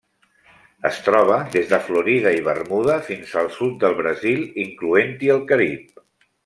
Es 0.89 0.95
troba 1.07 1.37
des 1.57 1.67
de 1.73 1.79
Florida 1.89 2.33
i 2.39 2.41
Bermuda 2.49 2.97
fins 3.11 3.37
al 3.43 3.53
sud 3.59 3.79
del 3.85 3.97
Brasil, 4.03 4.45
incloent-hi 4.67 5.35
el 5.37 5.47
Carib. 5.53 6.07